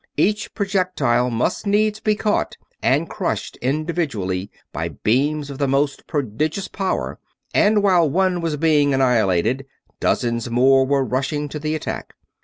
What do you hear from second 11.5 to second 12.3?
the attack.